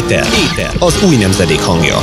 [0.00, 0.24] Éter.
[0.46, 0.70] Éter.
[0.78, 1.98] Az új nemzedék hangja.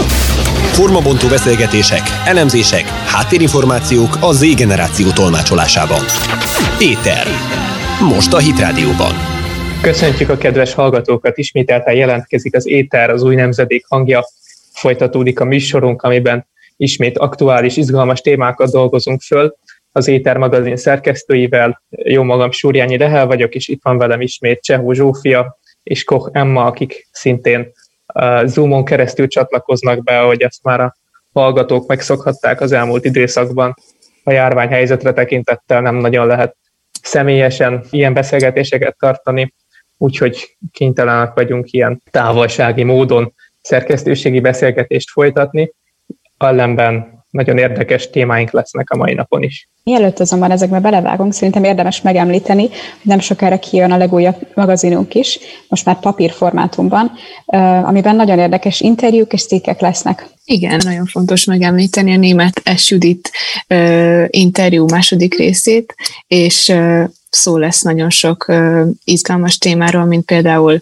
[0.78, 6.04] Formabontó beszélgetések, elemzések, háttérinformációk a Z generáció tolmácsolásában.
[6.80, 7.26] Éter.
[8.14, 9.14] Most a Hit Rádióban.
[9.82, 14.26] Köszöntjük a kedves hallgatókat, ismételten jelentkezik az Éter, az új nemzedék hangja.
[14.74, 16.48] Folytatódik a műsorunk, amiben
[16.78, 19.56] ismét aktuális, izgalmas témákat dolgozunk föl.
[19.92, 24.94] Az Éter magazin szerkesztőivel, jó magam Súrjányi Lehel vagyok, és itt van velem ismét Csehó
[24.94, 27.72] Zsófia, és Koch Emma, akik szintén
[28.44, 30.96] Zoomon keresztül csatlakoznak be, ahogy ezt már a
[31.34, 33.74] hallgatók megszokhatták az elmúlt időszakban.
[34.24, 36.58] A járványhelyzetre tekintettel nem nagyon lehet
[37.02, 39.54] személyesen ilyen beszélgetéseket tartani,
[39.98, 45.74] úgyhogy kénytelenek vagyunk ilyen távolsági módon szerkesztőségi beszélgetést folytatni.
[46.38, 49.70] Ellenben nagyon érdekes témáink lesznek a mai napon is.
[49.84, 55.40] Mielőtt azonban ezekbe belevágunk, szerintem érdemes megemlíteni, hogy nem sokára kijön a legújabb magazinunk is,
[55.68, 57.12] most már papírformátumban,
[57.84, 60.28] amiben nagyon érdekes interjúk és cikkek lesznek.
[60.46, 62.90] Igen, nagyon fontos megemlíteni a német S.
[62.90, 63.32] Judit
[64.28, 65.96] interjú második részét,
[66.28, 66.74] és
[67.30, 68.54] szó lesz nagyon sok
[69.04, 70.82] izgalmas témáról, mint például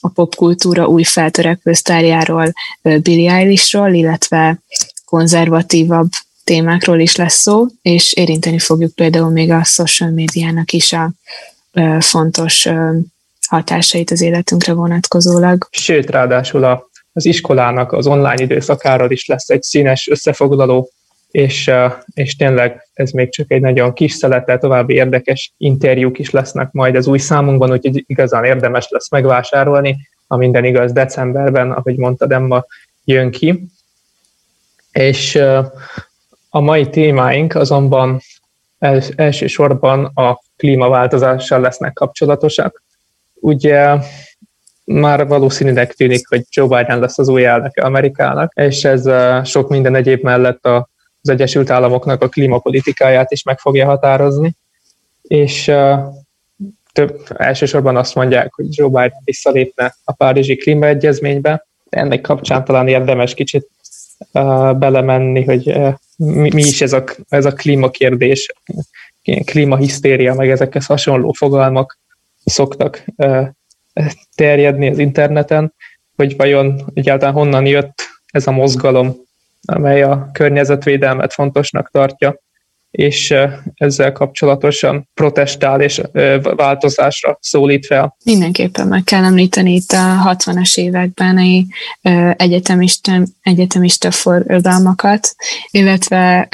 [0.00, 4.58] a popkultúra új feltörekvő sztárjáról, Billie Eilishról, illetve
[5.04, 6.08] konzervatívabb
[6.44, 11.12] témákról is lesz szó, és érinteni fogjuk például még a social médiának is a
[11.98, 12.68] fontos
[13.48, 15.68] hatásait az életünkre vonatkozólag.
[15.70, 20.90] Sőt, ráadásul a, az iskolának az online időszakáról is lesz egy színes összefoglaló,
[21.30, 21.70] és,
[22.14, 26.96] és tényleg ez még csak egy nagyon kis szelete, további érdekes interjúk is lesznek majd
[26.96, 32.64] az új számunkban, úgyhogy igazán érdemes lesz megvásárolni, a minden igaz decemberben, ahogy mondtad, Emma,
[33.04, 33.66] jön ki.
[34.94, 35.34] És
[36.48, 38.20] a mai témáink azonban
[38.78, 42.82] els, elsősorban a klímaváltozással lesznek kapcsolatosak.
[43.34, 43.96] Ugye
[44.84, 49.08] már valószínűleg tűnik, hogy Joe Biden lesz az új elnöke Amerikának, és ez
[49.48, 54.56] sok minden egyéb mellett az Egyesült Államoknak a klímapolitikáját is meg fogja határozni,
[55.22, 55.72] és
[56.92, 63.34] több, elsősorban azt mondják, hogy Joe Biden visszalépne a Párizsi klímaegyezménybe, ennek kapcsán talán érdemes
[63.34, 63.68] kicsit
[64.78, 65.76] belemenni, hogy
[66.16, 68.52] mi, mi is ez a, ez a klímakérdés,
[69.44, 71.98] klímahisztéria, meg ezekhez hasonló fogalmak
[72.44, 73.04] szoktak
[74.34, 75.74] terjedni az interneten,
[76.16, 79.14] hogy vajon egyáltalán honnan jött ez a mozgalom,
[79.64, 82.42] amely a környezetvédelmet fontosnak tartja,
[82.94, 83.34] és
[83.74, 86.00] ezzel kapcsolatosan protestál és
[86.42, 88.16] változásra szólít fel.
[88.24, 91.66] Mindenképpen meg kell említeni itt a 60-as években egy
[92.36, 95.34] egyetemista, egyetemista forradalmakat,
[95.70, 96.48] illetve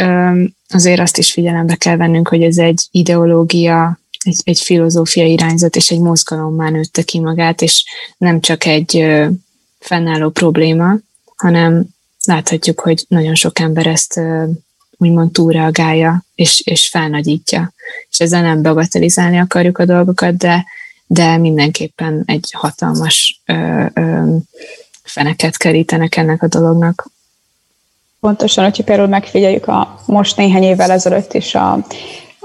[0.69, 5.91] azért azt is figyelembe kell vennünk, hogy ez egy ideológia, egy, egy filozófia irányzat és
[5.91, 7.85] egy mozgalommá nőtte ki magát, és
[8.19, 9.07] nem csak egy
[9.79, 10.95] fennálló probléma,
[11.37, 11.87] hanem
[12.25, 14.21] láthatjuk, hogy nagyon sok ember ezt
[15.01, 17.73] úgymond túlreagálja és, és felnagyítja.
[18.11, 20.65] És ezzel nem bagatelizálni akarjuk a dolgokat, de,
[21.07, 24.37] de mindenképpen egy hatalmas ö, ö,
[25.03, 27.11] feneket kerítenek ennek a dolognak.
[28.21, 31.87] Pontosan, hogyha például megfigyeljük a most néhány évvel ezelőtt is a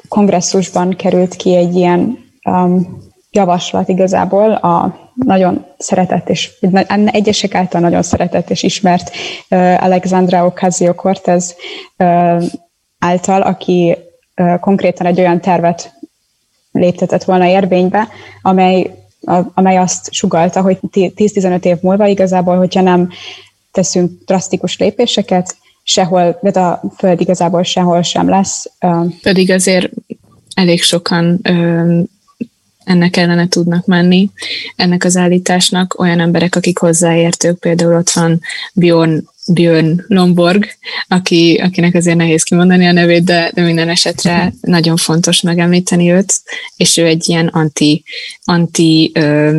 [0.07, 6.51] kongresszusban került ki egy ilyen um, javaslat igazából a nagyon szeretett és
[7.05, 9.11] egyesek által nagyon szeretett és ismert
[9.77, 11.55] Alexandra Ocasio-Cortez
[12.99, 13.97] által, aki
[14.59, 15.93] konkrétan egy olyan tervet
[16.71, 18.07] léptetett volna érvénybe,
[18.41, 18.91] amely,
[19.53, 23.09] amely azt sugalta, hogy 10-15 év múlva igazából, hogyha nem
[23.71, 28.71] teszünk drasztikus lépéseket, sehol, de a Föld igazából sehol sem lesz.
[29.21, 29.91] Pedig azért
[30.53, 31.41] elég sokan
[32.85, 34.29] ennek ellene tudnak menni,
[34.75, 38.41] ennek az állításnak olyan emberek, akik hozzáértők, például ott van
[38.73, 40.67] Bjorn, Björn Lomborg,
[41.07, 46.41] aki, akinek azért nehéz kimondani a nevét, de, de minden esetre nagyon fontos megemlíteni őt,
[46.75, 48.03] és ő egy ilyen anti,
[48.43, 49.57] anti ö,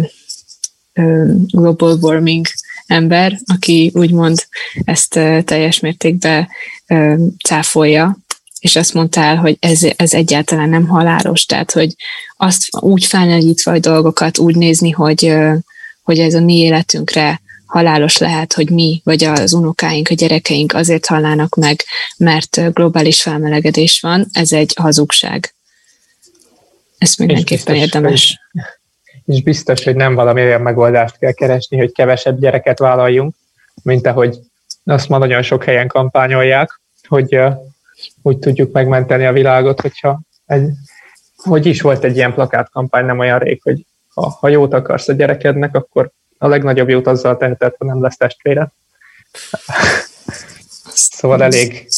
[0.93, 2.47] ö, global warming
[2.87, 4.47] ember, aki úgymond
[4.85, 6.49] ezt teljes mértékben
[7.45, 8.19] cáfolja,
[8.67, 11.95] és azt mondta el, hogy ez, ez egyáltalán nem halálos, tehát hogy
[12.37, 15.35] azt úgy felnagyítva a dolgokat, úgy nézni, hogy,
[16.03, 21.07] hogy ez a mi életünkre halálos lehet, hogy mi, vagy az unokáink, a gyerekeink azért
[21.07, 21.81] hallának meg,
[22.17, 25.55] mert globális felmelegedés van, ez egy hazugság.
[26.99, 28.41] Ezt mindenképpen és biztos, érdemes.
[28.53, 33.35] Hogy, és biztos, hogy nem valami olyan megoldást kell keresni, hogy kevesebb gyereket vállaljunk,
[33.83, 34.39] mint ahogy
[34.85, 37.39] azt ma nagyon sok helyen kampányolják, hogy
[38.23, 40.69] úgy tudjuk megmenteni a világot, hogyha egy,
[41.37, 45.13] hogy is volt egy ilyen plakátkampány nem olyan rég, hogy ha, ha jót akarsz a
[45.13, 48.73] gyerekednek, akkor a legnagyobb jót azzal tehetett, ha nem lesz testvére.
[51.19, 51.89] szóval elég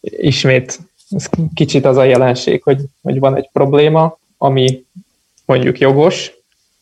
[0.00, 0.78] ismét
[1.10, 4.84] ez kicsit az a jelenség, hogy, hogy van egy probléma, ami
[5.44, 6.32] mondjuk jogos,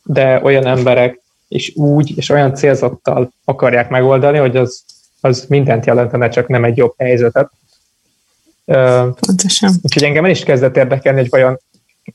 [0.03, 4.83] de olyan emberek és úgy, és olyan célzattal akarják megoldani, hogy az,
[5.21, 7.51] az mindent jelentene, csak nem egy jobb helyzetet.
[9.19, 9.71] Pontosan.
[9.81, 11.59] Úgyhogy engem el is kezdett érdekelni, hogy vajon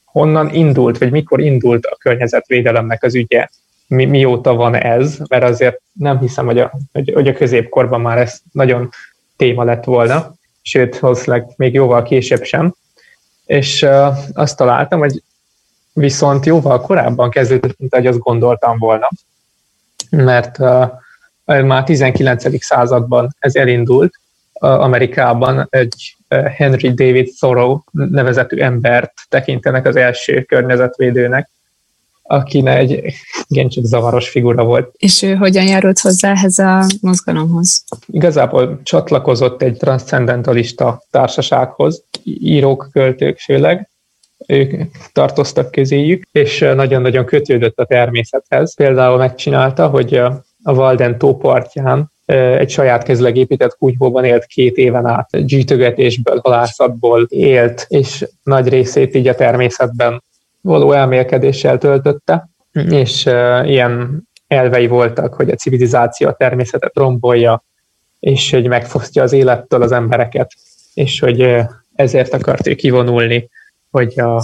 [0.04, 3.48] honnan indult, vagy mikor indult a környezetvédelemnek az ügye,
[3.86, 8.18] mi, mióta van ez, mert azért nem hiszem, hogy a, hogy, hogy a középkorban már
[8.18, 8.90] ez nagyon
[9.36, 12.74] téma lett volna, sőt, valószínűleg még jóval később sem.
[13.46, 15.22] És uh, azt találtam, hogy
[15.92, 19.08] viszont jóval korábban kezdődött, mint ahogy azt gondoltam volna,
[20.10, 20.90] mert uh,
[21.44, 22.64] már 19.
[22.64, 24.20] században ez elindult,
[24.52, 26.16] Amerikában egy
[26.56, 31.50] Henry David Thoreau nevezetű embert tekintenek az első környezetvédőnek,
[32.22, 33.14] akinek egy
[33.46, 34.94] igen csak zavaros figura volt.
[34.98, 37.84] És ő hogyan járult hozzá ehhez a mozgalomhoz?
[38.06, 43.90] Igazából csatlakozott egy transzendentalista társasághoz, írók, költők főleg,
[44.46, 44.72] ők
[45.12, 48.74] tartoztak közéjük, és nagyon-nagyon kötődött a természethez.
[48.74, 50.14] Például megcsinálta, hogy
[50.62, 57.26] a Walden tó partján egy saját kezileg épített kunyhóban élt két éven át, gyűjtögetésből, halászatból
[57.28, 60.22] élt, és nagy részét így a természetben
[60.60, 63.26] való elmélkedéssel töltötte, és
[63.64, 67.64] ilyen elvei voltak, hogy a civilizáció a természetet rombolja,
[68.20, 70.52] és hogy megfosztja az élettől az embereket,
[70.94, 71.56] és hogy
[71.94, 73.48] ezért akart ő kivonulni,
[73.90, 74.42] hogy a,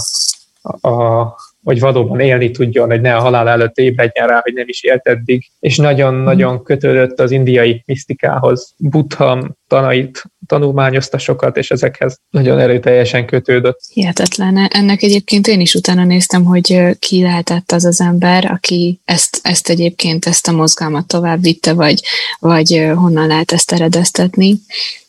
[0.88, 1.34] a,
[1.68, 5.06] hogy valóban élni tudjon, hogy ne a halál előtt ébredjen rá, hogy nem is élt
[5.06, 8.74] eddig, és nagyon-nagyon kötődött az indiai misztikához.
[8.76, 13.80] Buddha tanait tanulmányozta sokat, és ezekhez nagyon erőteljesen kötődött.
[13.92, 14.56] Hihetetlen.
[14.56, 19.68] Ennek egyébként én is utána néztem, hogy ki lehetett az az ember, aki ezt, ezt
[19.68, 22.00] egyébként, ezt a mozgalmat tovább vitte, vagy,
[22.38, 24.54] vagy honnan lehet ezt eredeztetni.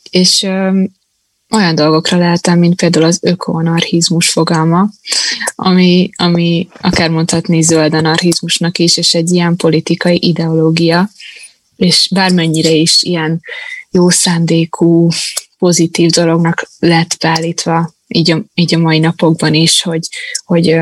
[0.09, 0.47] És
[1.49, 4.89] olyan dolgokra leltem, mint például az ökoanarchizmus fogalma,
[5.55, 11.09] ami, ami akár mondhatni zöld anarchizmusnak is, és egy ilyen politikai ideológia,
[11.75, 13.41] és bármennyire is ilyen
[13.91, 15.09] jó szándékú,
[15.57, 20.07] pozitív dolognak lett beállítva így a, így a mai napokban is, hogy,
[20.45, 20.79] hogy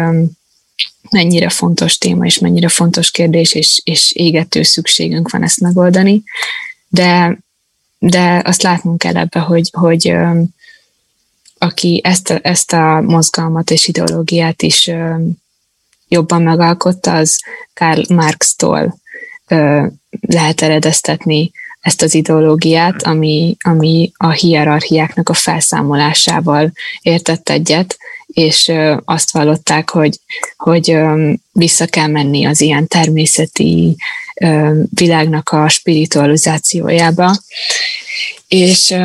[1.10, 6.24] mennyire fontos téma, és mennyire fontos kérdés, és, és égető szükségünk van ezt megoldani,
[6.88, 7.40] de,
[8.00, 10.16] de azt látnunk kell ebbe, hogy, hogy
[11.58, 14.92] aki ezt ezt a mozgalmat és ideológiát is
[16.08, 17.40] jobban megalkotta, az
[17.74, 18.98] Karl Marx-tól
[20.20, 26.72] lehet eredeztetni ezt az ideológiát, ami, ami a hierarchiáknak a felszámolásával
[27.02, 28.72] értett egyet, és
[29.06, 30.20] azt vallották, hogy,
[30.58, 30.98] hogy
[31.52, 33.96] vissza kell menni az ilyen természeti
[34.90, 37.36] világnak a spiritualizációjába.
[38.48, 38.96] És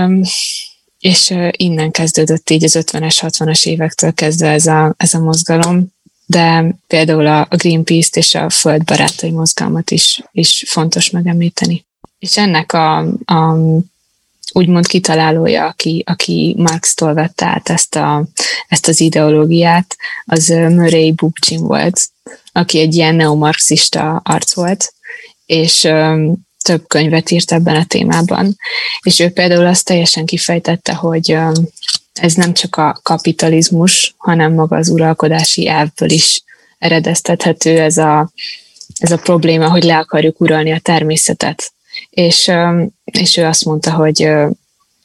[1.02, 5.92] és innen kezdődött így az 50-es, 60-as évektől kezdve ez a, ez a mozgalom,
[6.26, 11.84] de például a Greenpeace-t és a Földbarátai mozgalmat is, is fontos megemlíteni.
[12.18, 13.56] És ennek a, a
[14.52, 18.24] úgymond kitalálója, aki, aki Marx-tól vette át ezt, a,
[18.68, 22.08] ezt az ideológiát, az Murray Bookchin volt,
[22.52, 24.94] aki egy ilyen neomarxista arc volt,
[25.46, 25.88] és
[26.62, 28.56] több könyvet írt ebben a témában.
[29.02, 31.36] És ő például azt teljesen kifejtette, hogy
[32.12, 36.42] ez nem csak a kapitalizmus, hanem maga az uralkodási elvből is
[36.78, 38.30] eredeztethető ez a,
[38.98, 41.72] ez a probléma, hogy le akarjuk uralni a természetet.
[42.10, 42.50] És,
[43.04, 44.30] és ő azt mondta, hogy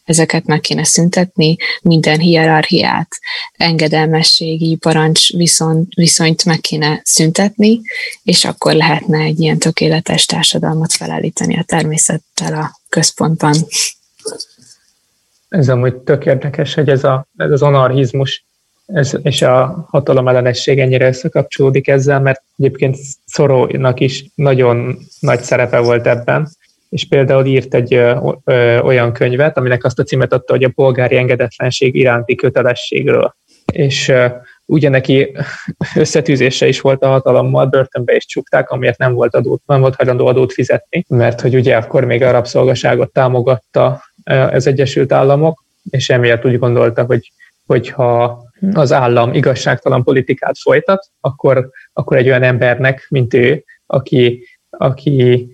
[0.07, 3.07] ezeket meg kéne szüntetni, minden hierarchiát,
[3.53, 7.81] engedelmességi parancs viszont, viszonyt meg kéne szüntetni,
[8.23, 13.55] és akkor lehetne egy ilyen tökéletes társadalmat felállítani a természettel a központban.
[15.49, 18.45] Ez amúgy tök érdekes, hogy ez, a, ez az anarchizmus
[18.87, 25.79] ez, és a hatalom ellenesség ennyire összekapcsolódik ezzel, mert egyébként Szorónak is nagyon nagy szerepe
[25.79, 26.49] volt ebben,
[26.89, 30.71] és például írt egy ö, ö, olyan könyvet, aminek azt a címet adta, hogy a
[30.75, 33.35] polgári engedetlenség iránti kötelességről.
[33.73, 34.25] És ö,
[34.65, 35.37] ugye neki
[35.95, 40.25] összetűzése is volt a hatalommal, börtönbe is csukták, amiért nem volt, adót, nem volt hajlandó
[40.25, 44.01] adót fizetni, mert hogy ugye akkor még a rabszolgaságot támogatta
[44.51, 47.31] az Egyesült Államok, és emiatt úgy gondolta, hogy
[47.65, 55.47] hogyha az állam igazságtalan politikát folytat, akkor, akkor egy olyan embernek, mint ő, aki, aki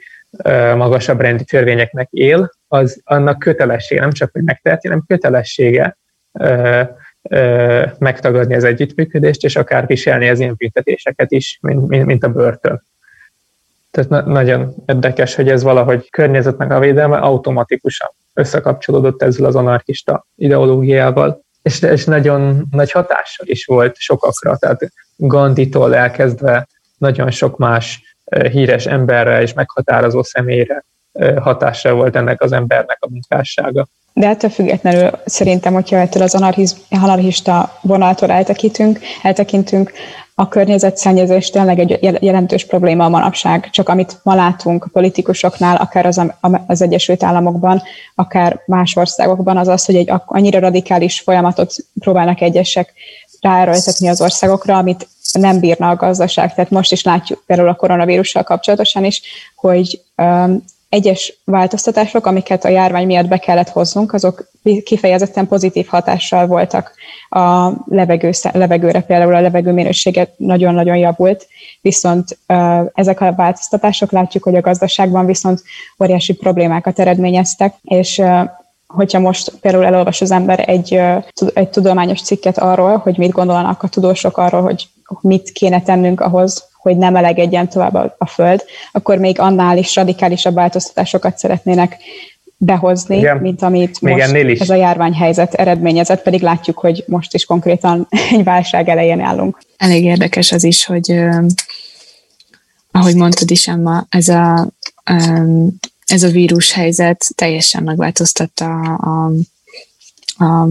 [0.75, 5.98] magasabb rendi törvényeknek él, az annak kötelessége, nem csak, hogy megteheti, hanem kötelessége
[7.98, 12.84] megtagadni az együttműködést, és akár viselni az ilyen büntetéseket is, mint, mint, mint a börtön.
[13.92, 20.25] Tehát na- nagyon érdekes, hogy ez valahogy környezetnek a védelme automatikusan összekapcsolódott ezzel az anarchista
[20.36, 28.12] ideológiával, és, és nagyon nagy hatással is volt sokakra, tehát Gandhi-tól elkezdve nagyon sok más
[28.52, 30.86] híres emberre és meghatározó személyre
[31.42, 33.88] hatása volt ennek az embernek a munkássága.
[34.13, 36.36] De ettől függetlenül szerintem, hogyha ettől az
[36.90, 39.92] anarchista vonaltól eltekintünk, eltekintünk,
[40.36, 43.70] a környezetszennyezés tényleg egy jelentős probléma a manapság.
[43.70, 46.22] Csak amit ma látunk a politikusoknál, akár az,
[46.68, 47.82] az Egyesült Államokban,
[48.16, 52.94] akár más országokban, az az, hogy egy annyira radikális folyamatot próbálnak egyesek
[53.42, 56.53] ráerőltetni az országokra, amit nem bírna a gazdaság.
[56.53, 59.22] Tehát most is látjuk például a koronavírussal kapcsolatosan is,
[59.56, 60.01] hogy
[60.94, 64.51] egyes változtatások, amiket a járvány miatt be kellett hoznunk, azok
[64.84, 66.96] kifejezetten pozitív hatással voltak
[67.30, 69.89] a levegő, levegőre, például a levegő
[70.38, 71.48] nagyon-nagyon javult,
[71.82, 72.38] viszont
[72.94, 75.63] ezek a változtatások látjuk, hogy a gazdaságban viszont
[76.03, 78.22] óriási problémákat eredményeztek, és
[78.88, 81.01] hogyha most például elolvas az ember egy,
[81.53, 84.88] egy tudományos cikket arról, hogy mit gondolnak a tudósok arról, hogy
[85.22, 89.96] mit kéne tennünk ahhoz, hogy nem melegedjen tovább a, a Föld, akkor még annál is
[89.96, 91.98] radikálisabb változtatásokat szeretnének
[92.58, 93.38] behozni, Igen.
[93.38, 94.60] mint amit még most is.
[94.60, 99.60] ez a járványhelyzet eredményezett, pedig látjuk, hogy most is konkrétan egy válság elején állunk.
[99.77, 101.20] Elég érdekes az is, hogy
[102.91, 104.67] ahogy mondtad is, Emma, ez a,
[106.05, 109.32] ez a vírushelyzet teljesen megváltoztatta a,
[110.43, 110.67] a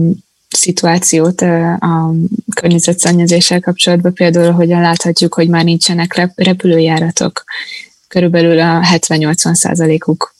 [0.55, 1.41] szituációt
[1.79, 2.13] a
[2.55, 7.43] környezetszennyezéssel kapcsolatban, például hogyan láthatjuk, hogy már nincsenek repülőjáratok.
[8.07, 10.35] Körülbelül a 70-80 százalékuk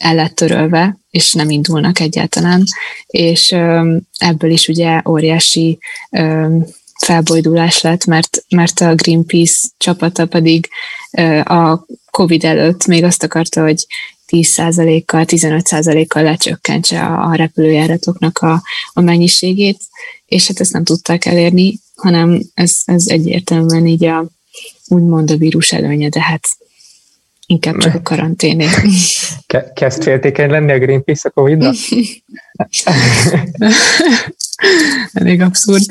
[0.00, 2.62] el lett törölve, és nem indulnak egyáltalán,
[3.06, 3.52] és
[4.18, 5.78] ebből is ugye óriási
[7.00, 10.68] felbojdulás lett, mert, mert a Greenpeace csapata pedig
[11.44, 13.86] a COVID előtt még azt akarta, hogy
[14.34, 18.62] 10%-kal, 15%-kal lecsökkentse a, a repülőjáratoknak a,
[18.92, 19.78] a mennyiségét,
[20.26, 24.26] és hát ezt nem tudták elérni, hanem ez, ez egyértelműen így a,
[24.88, 26.42] úgymond a vírus előnye, de hát
[27.46, 28.66] inkább csak a karanténé.
[29.74, 31.64] Kezd féltékeny lenni a Greenpeace a covid?
[35.12, 35.84] Elég abszurd.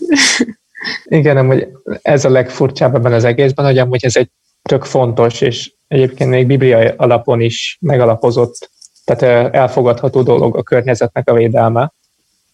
[1.04, 1.68] Igen, hogy
[2.02, 4.30] ez a legfurcsább ebben az egészben, hogy amúgy ez egy
[4.62, 8.72] tök fontos, és egyébként még bibliai alapon is megalapozott,
[9.04, 11.94] tehát elfogadható dolog a környezetnek a védelme,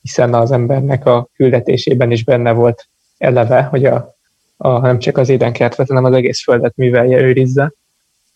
[0.01, 4.15] hiszen az embernek a küldetésében is benne volt eleve, hogy a,
[4.57, 7.71] a, nem csak az édenkertet, hanem az egész földet művelje, őrizze.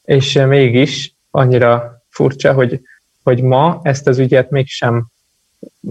[0.04, 2.82] És mégis annyira furcsa, hogy,
[3.24, 5.08] hogy ma ezt az ügyet mégsem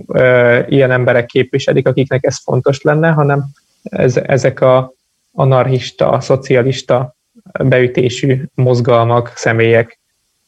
[0.07, 3.45] ö, ilyen emberek képviselik, akiknek ez fontos lenne, hanem
[3.83, 4.93] ez, ezek a
[5.33, 7.15] anarchista, szocialista
[7.65, 9.99] beütésű mozgalmak, személyek.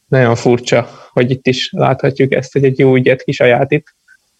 [0.07, 3.95] Nagyon furcsa, hogy itt is láthatjuk ezt, hogy egy jó ügyet kisajátít,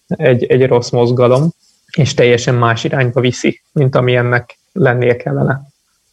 [0.06, 1.50] egy, egy rossz mozgalom,
[1.96, 5.62] és teljesen más irányba viszi, mint ami ennek lennie kellene.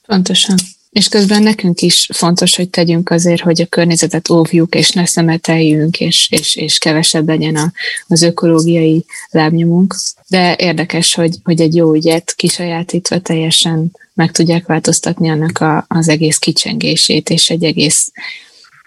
[0.07, 0.55] Pontosan.
[0.93, 5.99] És közben nekünk is fontos, hogy tegyünk azért, hogy a környezetet óvjuk, és ne szemeteljünk,
[5.99, 7.71] és, és, és kevesebb legyen a,
[8.07, 9.95] az ökológiai lábnyomunk.
[10.27, 16.09] De érdekes, hogy, hogy egy jó ügyet kisajátítva teljesen meg tudják változtatni annak a, az
[16.09, 18.11] egész kicsengését, és egy egész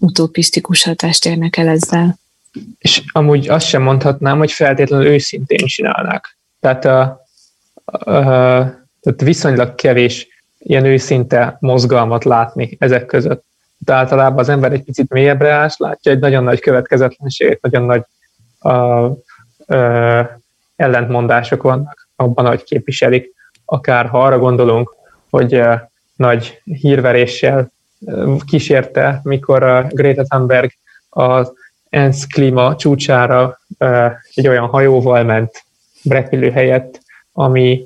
[0.00, 2.18] utopisztikus hatást érnek el ezzel.
[2.78, 6.38] És amúgy azt sem mondhatnám, hogy feltétlenül őszintén csinálnák.
[6.60, 7.26] Tehát, a,
[7.84, 8.24] a, a,
[9.00, 10.28] tehát viszonylag kevés
[10.66, 13.44] ilyen őszinte mozgalmat látni ezek között.
[13.78, 18.02] De általában az ember egy picit mélyebbre ás, látja egy nagyon nagy következetlenséget, nagyon nagy
[18.58, 19.14] a, a,
[20.76, 23.34] ellentmondások vannak abban, hogy képviselik.
[23.64, 24.94] Akár ha arra gondolunk,
[25.30, 27.70] hogy a, nagy hírveréssel
[28.46, 30.70] kísérte, mikor a Greta Thunberg
[31.08, 31.52] az
[31.88, 33.60] ENSZ klíma csúcsára
[34.34, 35.64] egy olyan hajóval ment
[36.04, 37.00] repülő helyett,
[37.32, 37.84] ami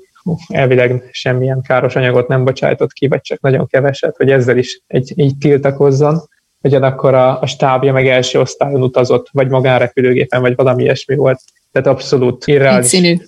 [0.49, 5.13] elvileg semmilyen káros anyagot nem bocsájtott ki, vagy csak nagyon keveset, hogy ezzel is egy,
[5.17, 6.29] így tiltakozzon.
[6.63, 11.41] Ugyanakkor a, a stábja meg első osztályon utazott, vagy magánrepülőgépen, vagy valami ilyesmi volt.
[11.73, 12.91] Tehát abszolút irreális.
[12.91, 13.19] Kétszínű.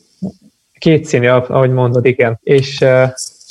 [0.79, 2.39] Kétszínű, ahogy mondod, igen.
[2.43, 2.85] És,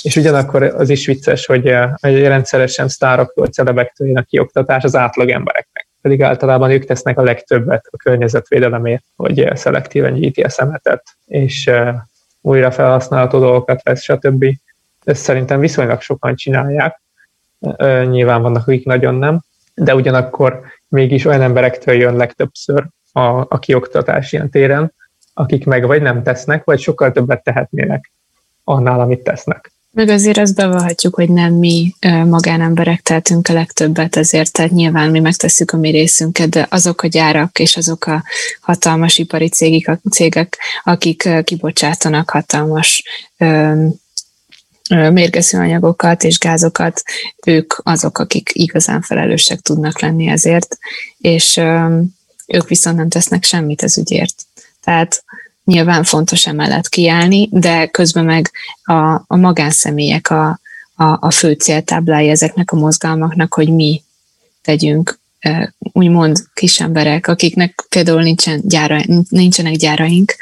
[0.02, 5.30] és ugyanakkor az is vicces, hogy, hogy rendszeresen sztároktól, celebektől jön a kioktatás az átlag
[5.30, 5.88] embereknek.
[6.02, 11.70] Pedig általában ők tesznek a legtöbbet a környezetvédelemért, hogy szelektíven gyíti a szemetet, és
[12.42, 14.46] újra felhasználható dolgokat vesz, stb.
[15.04, 17.02] Ezt szerintem viszonylag sokan csinálják.
[18.06, 19.42] Nyilván vannak, akik nagyon nem,
[19.76, 24.94] de ugyanakkor mégis olyan emberektől jön legtöbbször a, a kioktatás ilyen téren,
[25.34, 28.12] akik meg vagy nem tesznek, vagy sokkal többet tehetnének
[28.64, 29.72] annál, amit tesznek.
[29.94, 31.96] Meg azért azt bevallhatjuk, hogy nem mi
[32.26, 37.08] magánemberek tehetünk a legtöbbet ezért, tehát nyilván mi megtesszük a mi részünket, de azok a
[37.08, 38.24] gyárak és azok a
[38.62, 43.04] hatalmas ipari cégek, cégek akik kibocsátanak hatalmas
[44.90, 47.02] mérgező anyagokat és gázokat,
[47.46, 50.78] ők azok, akik igazán felelősek tudnak lenni ezért,
[51.18, 51.58] és
[52.48, 54.36] ők viszont nem tesznek semmit az ügyért.
[54.84, 55.24] Tehát
[55.72, 58.51] nyilván fontos emellett kiállni, de közben meg
[58.84, 60.60] a, a magánszemélyek a,
[60.96, 64.04] a, a fő céltáblája ezeknek a mozgalmaknak, hogy mi
[64.62, 65.20] tegyünk
[65.78, 69.00] úgymond kis emberek, akiknek például nincsen gyára,
[69.30, 70.36] nincsenek gyáraink,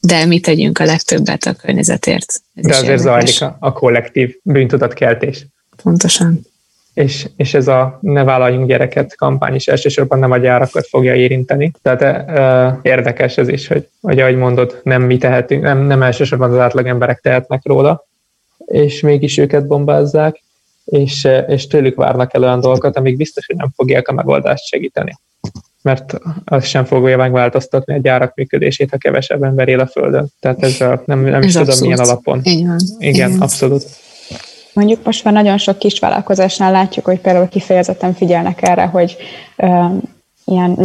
[0.00, 2.42] de mi tegyünk a legtöbbet a környezetért.
[2.54, 5.46] Ez de azért zajlik a, a kollektív bűntudatkeltés.
[5.82, 6.40] Pontosan.
[6.94, 11.72] És, és ez a ne vállaljunk gyereket kampány is elsősorban nem a gyárakat fogja érinteni.
[11.82, 16.50] Tehát e, érdekes ez is, hogy, hogy ahogy mondod, nem mi tehetünk, nem, nem elsősorban
[16.50, 18.06] az átlag emberek tehetnek róla,
[18.66, 20.42] és mégis őket bombázzák,
[20.84, 25.12] és, és tőlük várnak el olyan dolgokat, amik biztos, hogy nem fogják a megoldást segíteni
[25.82, 30.28] mert az sem fogja megváltoztatni a gyárak működését, ha kevesebb ember él a Földön.
[30.40, 32.40] Tehát ez a, nem, nem ez is tudom milyen alapon.
[32.42, 33.84] Igen, Igen, abszolút.
[34.74, 39.16] Mondjuk most már nagyon sok kis vállalkozásnál látjuk, hogy például kifejezetten figyelnek erre, hogy
[40.44, 40.78] ilyen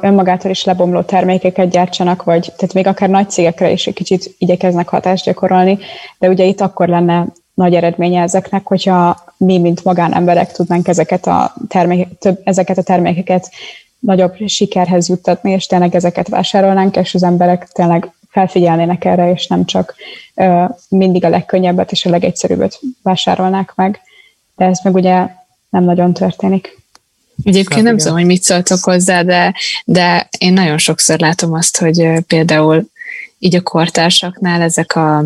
[0.00, 4.88] önmagától is lebomló termékeket gyártsanak, vagy tehát még akár nagy cégekre is egy kicsit igyekeznek
[4.88, 5.78] hatást gyakorolni,
[6.18, 11.54] de ugye itt akkor lenne nagy eredménye ezeknek, hogyha mi, mint magánemberek tudnánk ezeket a,
[11.68, 13.50] termék, több, ezeket a termékeket
[13.98, 19.64] nagyobb sikerhez juttatni, és tényleg ezeket vásárolnánk, és az emberek tényleg felfigyelnének erre, és nem
[19.64, 19.94] csak
[20.88, 24.00] mindig a legkönnyebbet és a legegyszerűbbet vásárolnák meg.
[24.56, 25.26] De ez meg ugye
[25.70, 26.78] nem nagyon történik.
[27.44, 32.24] Egyébként nem tudom, hogy mit szóltok hozzá, de, de én nagyon sokszor látom azt, hogy
[32.26, 32.90] például
[33.42, 35.24] így a kortársaknál ezek a,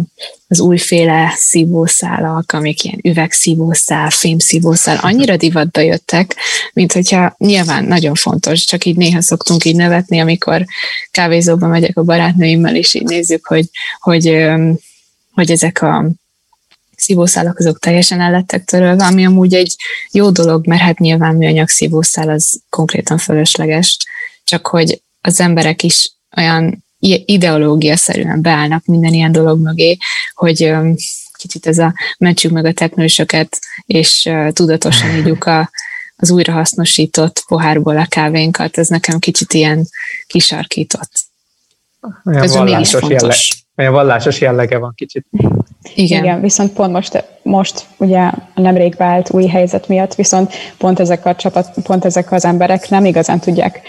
[0.48, 6.36] az újféle szívószálak, amik ilyen üvegszívószál, fémszívószál, annyira divatba jöttek,
[6.72, 10.64] mint hogyha nyilván nagyon fontos, csak így néha szoktunk így nevetni, amikor
[11.10, 14.46] kávézóba megyek a barátnőimmel, és így nézzük, hogy, hogy,
[15.32, 16.10] hogy ezek a
[16.96, 19.76] szívószálak azok teljesen el lettek törölve, ami amúgy egy
[20.10, 23.96] jó dolog, mert hát nyilván műanyag szívószál az konkrétan fölösleges,
[24.44, 26.83] csak hogy az emberek is olyan
[27.24, 29.96] ideológia-szerűen beállnak minden ilyen dolog mögé,
[30.34, 30.74] hogy
[31.32, 35.70] kicsit ez a mentsük meg a teknősöket, és tudatosan ígyuk a,
[36.16, 39.86] az újrahasznosított pohárból a kávénkat, ez nekem kicsit ilyen
[40.26, 41.12] kisarkított.
[42.24, 43.36] Olyan vallásos, jelleg,
[43.76, 45.26] olyan vallásos jellege van kicsit.
[45.94, 46.24] Igen.
[46.24, 51.34] Igen, viszont pont most, most ugye nemrég vált új helyzet miatt, viszont pont ezek a
[51.34, 53.80] csapat, pont ezek az emberek nem igazán tudják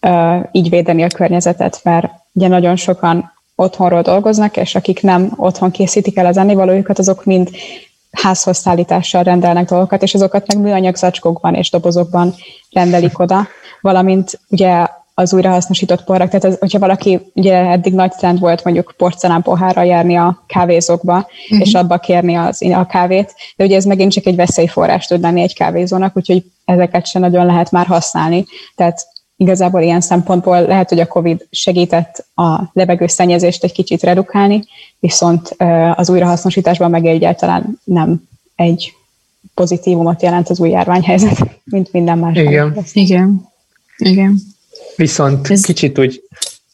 [0.00, 5.70] uh, így védeni a környezetet, mert ugye nagyon sokan otthonról dolgoznak, és akik nem otthon
[5.70, 7.50] készítik el az ennivalójukat, azok mind
[8.10, 12.34] házhoz szállítással rendelnek dolgokat, és azokat meg műanyag zacskókban és dobozokban
[12.70, 13.46] rendelik oda,
[13.80, 18.94] valamint ugye az újrahasznosított porrak, tehát az, hogyha valaki, ugye eddig nagy trend volt mondjuk
[18.96, 21.66] porcelán pohárral járni a kávézókba, uh-huh.
[21.66, 25.40] és abba kérni az, a kávét, de ugye ez megint csak egy veszélyforrás tud lenni
[25.40, 28.46] egy kávézónak, úgyhogy ezeket sem nagyon lehet már használni.
[28.76, 29.06] Tehát
[29.38, 34.64] igazából ilyen szempontból lehet, hogy a COVID segített a levegőszennyezést egy kicsit redukálni,
[34.98, 35.56] viszont
[35.94, 38.92] az újrahasznosításban meg egyáltalán nem egy
[39.54, 42.36] pozitívumot jelent az új járványhelyzet, mint minden más.
[42.36, 42.84] Igen.
[42.92, 43.48] Igen.
[43.96, 44.38] Igen.
[44.96, 45.64] Viszont Ez...
[45.64, 46.22] kicsit úgy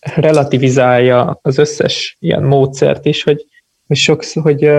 [0.00, 3.46] relativizálja az összes ilyen módszert is, hogy
[3.87, 4.70] hogy sokszor, hogy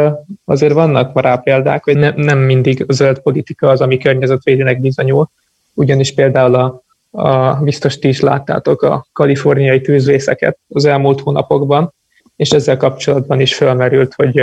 [0.45, 5.29] azért vannak rá példák, hogy ne, nem mindig a zöld politika az, ami környezetvédőnek bizonyul,
[5.73, 6.83] ugyanis például a
[7.15, 11.93] a, biztos ti is láttátok a kaliforniai tűzvészeket az elmúlt hónapokban,
[12.35, 14.41] és ezzel kapcsolatban is felmerült, hogy,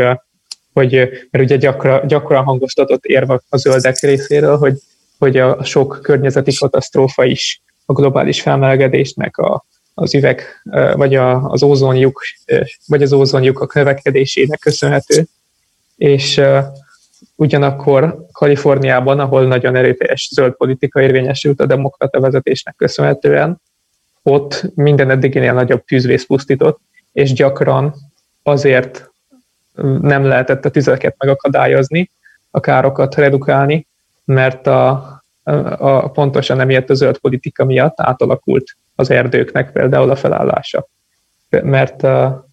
[0.72, 0.92] hogy
[1.30, 4.78] mert ugye gyakran, gyakran hangoztatott érve a zöldek részéről, hogy,
[5.18, 10.42] hogy a sok környezeti katasztrófa is a globális felmelegedésnek a, az üveg,
[10.94, 12.22] vagy a, az ózonjuk,
[12.87, 15.24] vagy az ózonjuk a növekedésének köszönhető,
[15.96, 16.40] és
[17.35, 23.61] Ugyanakkor Kaliforniában, ahol nagyon erőteljes zöld politika érvényesült a demokrata vezetésnek köszönhetően,
[24.23, 26.81] ott minden eddiginél nagyobb tűzvész pusztított,
[27.12, 27.95] és gyakran
[28.42, 29.11] azért
[30.01, 32.11] nem lehetett a tüzeket megakadályozni,
[32.51, 33.87] a károkat redukálni,
[34.25, 34.90] mert a,
[35.79, 38.64] a, pontosan emiatt a zöld politika miatt átalakult
[38.95, 40.87] az erdőknek például a felállása.
[41.49, 42.47] Mert a,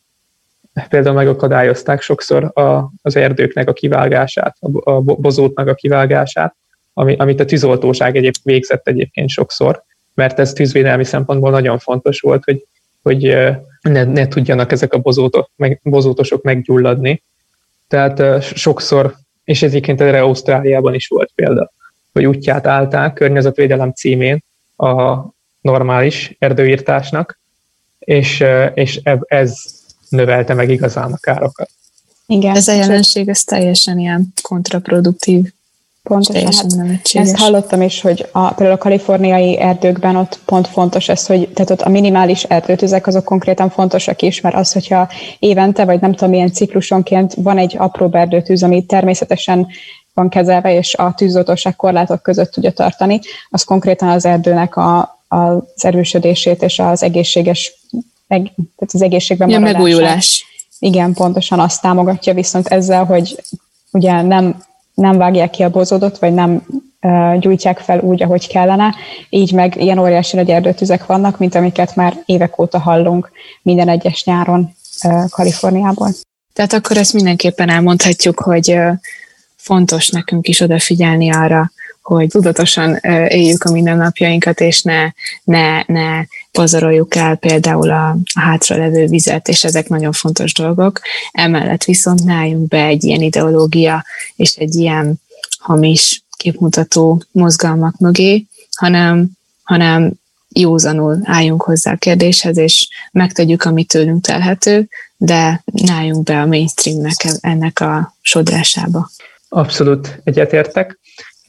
[0.87, 6.55] például megakadályozták sokszor a, az erdőknek a kivágását, a, a bozótnak a kivágását,
[6.93, 12.43] ami, amit a tűzoltóság egyéb végzett egyébként sokszor, mert ez tűzvédelmi szempontból nagyon fontos volt,
[12.43, 12.65] hogy,
[13.01, 13.21] hogy
[13.81, 17.23] ne, ne tudjanak ezek a bozótok, meg, bozótosok meggyulladni,
[17.87, 21.71] Tehát sokszor, és egyébként erre Ausztráliában is volt példa,
[22.13, 24.43] hogy útját állták környezetvédelem címén
[24.75, 25.25] a
[25.61, 27.39] normális erdőírtásnak,
[27.99, 29.78] és, és ez
[30.09, 31.69] növelte meg igazán a károkat.
[32.25, 32.55] Igen.
[32.55, 35.53] Ez a jelenség, ez teljesen ilyen kontraproduktív.
[36.03, 36.79] Pontosan.
[36.87, 41.49] Hát ezt hallottam is, hogy a, például a kaliforniai erdőkben ott pont fontos ez, hogy
[41.53, 46.11] tehát ott a minimális erdőtüzek azok konkrétan fontosak is, mert az, hogyha évente, vagy nem
[46.11, 49.67] tudom milyen ciklusonként van egy apró erdőtűz, ami természetesen
[50.13, 53.19] van kezelve, és a tűzoltóság korlátok között tudja tartani,
[53.49, 57.78] az konkrétan az erdőnek a, az erősödését és az egészséges,
[58.29, 60.45] eg, tehát az egészségben ja, megújulás.
[60.79, 63.43] Igen, pontosan azt támogatja, viszont ezzel, hogy
[63.91, 64.63] ugye nem,
[64.93, 66.63] nem vágják ki a bozódot, vagy nem
[67.01, 68.95] uh, gyújtják fel úgy, ahogy kellene,
[69.29, 74.23] így meg ilyen óriási nagy erdőtüzek vannak, mint amiket már évek óta hallunk minden egyes
[74.23, 76.09] nyáron uh, Kaliforniából.
[76.53, 78.93] Tehát akkor ezt mindenképpen elmondhatjuk, hogy uh,
[79.55, 81.71] fontos nekünk is odafigyelni arra,
[82.15, 82.95] hogy tudatosan
[83.27, 85.11] éljük a mindennapjainkat, és ne,
[85.43, 91.01] ne, ne pazaroljuk el például a, a hátralevő vizet, és ezek nagyon fontos dolgok.
[91.31, 95.21] Emellett viszont ne álljunk be egy ilyen ideológia és egy ilyen
[95.59, 98.45] hamis képmutató mozgalmak mögé,
[98.75, 99.29] hanem,
[99.63, 100.11] hanem
[100.49, 106.45] józanul álljunk hozzá a kérdéshez, és megtegyük, amit tőlünk telhető, de ne álljunk be a
[106.45, 109.09] mainstreamnek ennek a sodrásába.
[109.49, 110.99] Abszolút egyetértek.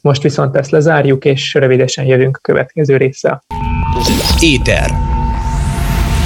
[0.01, 3.43] Most viszont ezt lezárjuk, és rövidesen jövünk a következő résszel.
[4.39, 4.91] Éter.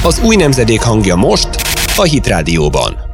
[0.04, 1.50] Az új nemzedék hangja most
[1.96, 3.14] a Hit Rádióban.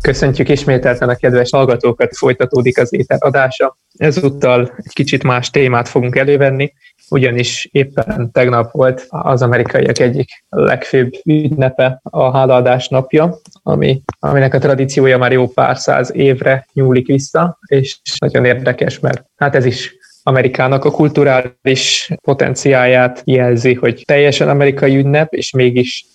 [0.00, 3.76] Köszöntjük ismételten a kedves hallgatókat, folytatódik az éter adása.
[3.96, 6.72] Ezúttal egy kicsit más témát fogunk elővenni,
[7.10, 14.58] ugyanis éppen tegnap volt az amerikaiak egyik legfőbb ünnepe, a hálaadás napja, ami, aminek a
[14.58, 19.98] tradíciója már jó pár száz évre nyúlik vissza, és nagyon érdekes, mert hát ez is
[20.22, 26.06] Amerikának a kulturális potenciáját jelzi, hogy teljesen amerikai ünnep, és mégis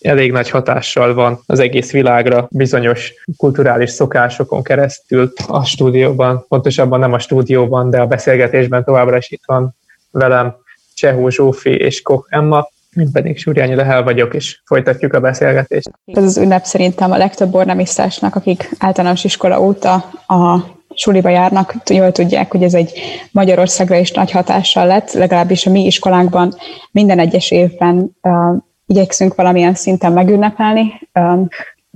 [0.00, 5.32] elég nagy hatással van az egész világra bizonyos kulturális szokásokon keresztül.
[5.46, 9.76] A stúdióban, pontosabban nem a stúdióban, de a beszélgetésben továbbra is itt van
[10.18, 10.56] velem
[10.94, 15.90] Csehó Zsófi és Koch Emma, én pedig Súrjányi Lehel vagyok, és folytatjuk a beszélgetést.
[16.04, 19.94] Ez az ünnep szerintem a legtöbb bornemisztásnak, akik általános iskola óta
[20.26, 22.92] a suliba járnak, jól tudják, hogy ez egy
[23.30, 26.54] Magyarországra is nagy hatással lett, legalábbis a mi iskolánkban
[26.90, 31.48] minden egyes évben uh, igyekszünk valamilyen szinten megünnepelni, um,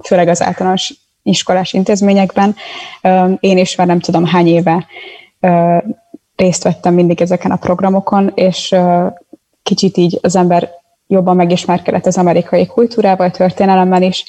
[0.04, 2.54] főleg az általános iskolás intézményekben.
[3.02, 4.86] Um, én is már nem tudom hány éve
[6.36, 8.74] részt vettem mindig ezeken a programokon, és
[9.62, 10.70] kicsit így az ember
[11.06, 14.24] jobban megismerkedett az amerikai kultúrával, történelemmel is,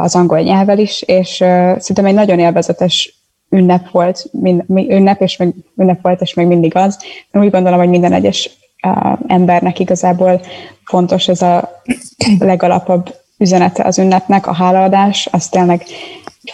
[0.00, 1.34] az angol nyelvvel is, és
[1.78, 6.76] szerintem egy nagyon élvezetes ünnep volt, mind, ünnep, és még, ünnep volt, és még mindig
[6.76, 6.98] az.
[7.32, 8.50] Én úgy gondolom, hogy minden egyes
[9.26, 10.40] embernek igazából
[10.84, 11.82] fontos ez a
[12.38, 15.82] legalapabb üzenete az ünnepnek, a hálaadás, az tényleg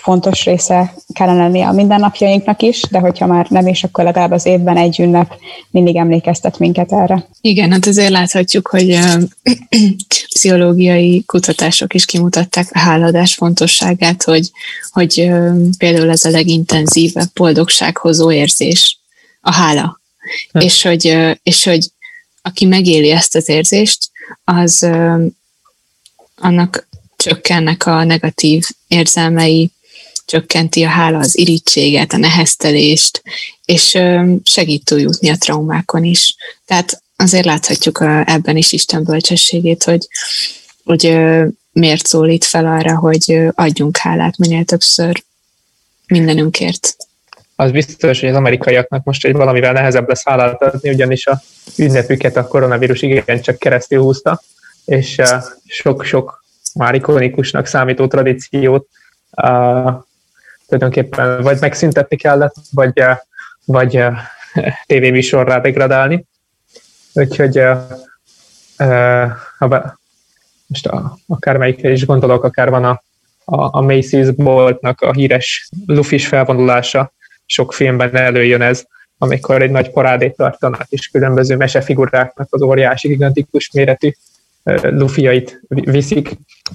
[0.00, 4.46] fontos része kellene lennie a mindennapjainknak is, de hogyha már nem is, akkor legalább az
[4.46, 5.34] évben egy ünnep
[5.70, 7.28] mindig emlékeztet minket erre.
[7.40, 8.98] Igen, hát azért láthatjuk, hogy
[10.34, 14.50] pszichológiai kutatások is kimutatták a háladás fontosságát, hogy,
[14.90, 15.30] hogy
[15.78, 18.98] például ez a legintenzívebb boldogsághozó érzés,
[19.40, 20.00] a hála.
[20.52, 20.60] Hm.
[20.60, 21.90] És hogy, és hogy
[22.42, 24.10] aki megéli ezt az érzést,
[24.44, 24.86] az
[26.36, 29.70] annak csökkennek a negatív érzelmei,
[30.28, 33.22] csökkenti a hála az irítséget, a neheztelést,
[33.64, 33.98] és
[34.42, 36.36] segít túljutni a traumákon is.
[36.64, 40.08] Tehát azért láthatjuk ebben is Isten bölcsességét, hogy,
[40.84, 41.18] hogy
[41.72, 45.22] miért szólít fel arra, hogy adjunk hálát minél többször
[46.06, 46.96] mindenünkért.
[47.56, 51.42] Az biztos, hogy az amerikaiaknak most egy valamivel nehezebb lesz hálát adni, ugyanis a
[51.76, 53.04] ünnepüket a koronavírus
[53.42, 54.42] csak keresztül húzta,
[54.84, 55.20] és
[55.66, 58.88] sok-sok már ikonikusnak számító tradíciót
[60.68, 63.18] tulajdonképpen vagy megszüntetni kellett, vagy, eh,
[63.64, 64.18] vagy eh,
[64.86, 66.24] tévéműsorrá degradálni.
[67.12, 69.96] Úgyhogy eh, ha
[70.66, 73.02] most a, akármelyikre is gondolok, akár van a,
[73.44, 77.12] a, a Macy's boltnak a híres lufis felvonulása,
[77.46, 78.84] sok filmben előjön ez,
[79.18, 84.10] amikor egy nagy parádét tartanak, és különböző mesefiguráknak az óriási, gigantikus méretű
[84.82, 86.30] lufiait viszik,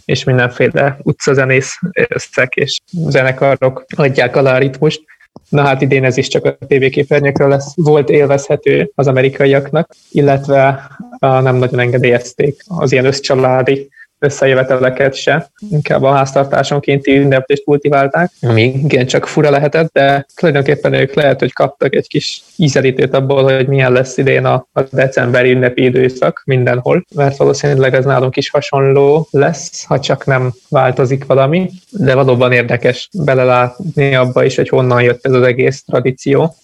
[0.06, 5.01] és mindenféle utcazenészek és zenekarok adják alá a ritmust.
[5.49, 10.88] Na hát idén ez is csak a tévéképernyőkről lesz, volt élvezhető az amerikaiaknak, illetve
[11.19, 13.89] nem nagyon engedélyezték az ilyen összcsaládi
[14.23, 21.13] összejöveteleket se, inkább a háztartásonkénti ünneplést kultiválták, ami igen csak fura lehetett, de tulajdonképpen ők
[21.13, 25.83] lehet, hogy kaptak egy kis ízelítőt abból, hogy milyen lesz idén a, a decemberi ünnepi
[25.83, 32.15] időszak mindenhol, mert valószínűleg ez nálunk is hasonló lesz, ha csak nem változik valami, de
[32.15, 36.55] valóban érdekes belelátni abba is, hogy honnan jött ez az egész tradíció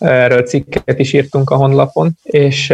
[0.00, 2.70] erről cikket is írtunk a honlapon, és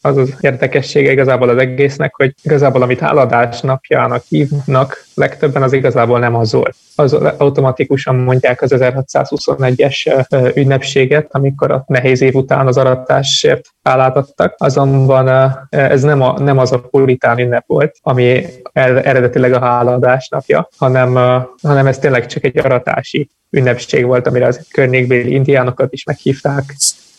[0.00, 6.18] az az érdekessége igazából az egésznek, hogy igazából amit háladás napjának hívnak, legtöbben az igazából
[6.18, 6.74] nem az volt.
[6.94, 15.28] Az automatikusan mondják az 1621-es ünnepséget, amikor a nehéz év után az aratásért állátadtak, azonban
[15.70, 21.14] ez nem, a, nem az a puritán ünnep volt, ami eredetileg a háladás napja, hanem,
[21.62, 26.76] hanem ez tényleg csak egy aratási ünnepség volt, amire az környékbéli indiánokat is meghívták,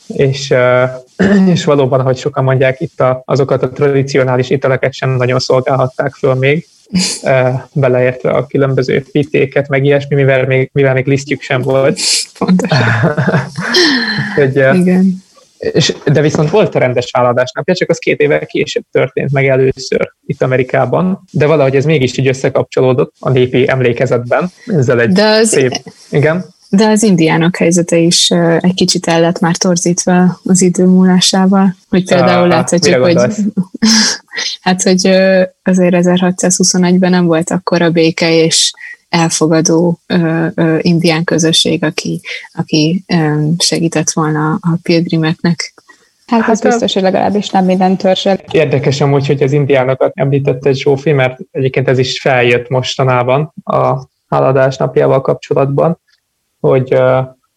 [0.07, 0.53] és,
[1.53, 6.33] és valóban, ahogy sokan mondják, itt a, azokat a tradicionális ételeket sem nagyon szolgálhatták föl
[6.33, 6.67] még,
[7.73, 11.99] beleértve a különböző pitéket, meg ilyesmi, mivel még, mivel még lisztjük sem volt.
[12.37, 12.83] Pontosan.
[14.35, 15.23] hogy, Igen.
[15.61, 19.47] És, de viszont volt a rendes vállaladás napja, csak az két évvel később történt meg
[19.47, 24.51] először itt Amerikában, de valahogy ez mégis így összekapcsolódott a népi emlékezetben.
[24.65, 25.71] Ezzel egy de az, szép...
[26.09, 26.45] Igen?
[26.69, 32.05] De az indiánok helyzete is egy kicsit el lett már torzítva az idő múlásával, hogy
[32.05, 33.15] például láthatjuk, hogy
[34.61, 35.07] hát, hogy
[35.63, 38.71] azért 1621-ben nem volt akkor a béke, és
[39.11, 42.21] elfogadó ö, ö, indián közösség, aki,
[42.53, 45.73] aki ö, segített volna a pilgrimeknek.
[46.25, 48.39] Hát, hát az biztos, hogy legalábbis nem minden törzsel.
[48.51, 54.77] Érdekes amúgy, hogy az indiánokat említette Zsófi, mert egyébként ez is feljött mostanában a háladás
[54.77, 55.99] napjával kapcsolatban,
[56.59, 56.97] hogy,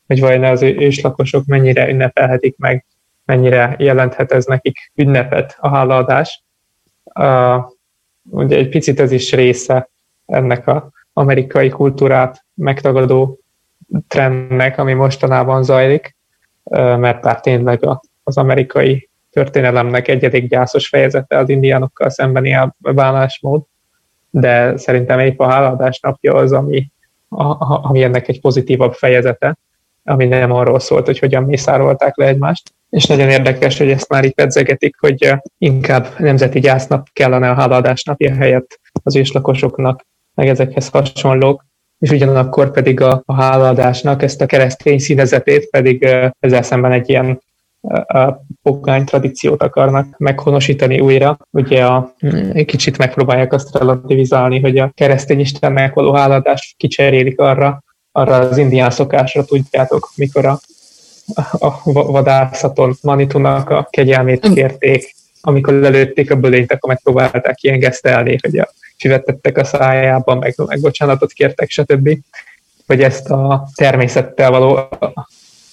[0.07, 2.85] hogy vajon az őslakosok mennyire ünnepelhetik meg,
[3.25, 6.43] mennyire jelenthet ez nekik ünnepet a hálaadás.
[8.23, 9.89] Ugye egy picit ez is része
[10.27, 13.39] ennek a amerikai kultúrát megtagadó
[14.09, 16.17] trendnek, ami mostanában zajlik,
[16.71, 17.89] mert már tényleg
[18.23, 23.63] az amerikai történelemnek egyedik gyászos fejezete az indiánokkal szembeni bánásmód,
[24.31, 26.91] de szerintem épp a háladás napja az, ami,
[27.29, 29.57] ami ennek egy pozitívabb fejezete,
[30.05, 32.75] ami nem arról szólt, hogy hogyan mészárolták le egymást.
[32.91, 38.05] És nagyon érdekes, hogy ezt már itt pedzegetik, hogy inkább nemzeti gyásznap kellene a háladás
[38.05, 41.65] napja helyett az őslakosoknak meg ezekhez hasonlók,
[41.99, 46.09] és ugyanakkor pedig a, a hálaadásnak ezt a keresztény színezetét pedig
[46.41, 47.41] ezzel szemben egy ilyen
[48.07, 51.39] a pogány tradíciót akarnak meghonosítani újra.
[51.51, 52.15] Ugye a,
[52.53, 58.59] egy kicsit megpróbálják azt relativizálni, hogy a keresztény istennek való háladást kicserélik arra, arra az
[58.59, 60.61] indián szokásra, tudjátok, mikor a,
[61.59, 68.59] a vadászaton Manitunak a kegyelmét kérték, amikor lelőtték a bölényt, akkor megpróbálták ilyen gesztelni, hogy
[68.59, 72.19] a füvetettek a szájában, meg, meg bocsánatot kértek, stb.
[72.87, 74.89] Hogy ezt a természettel való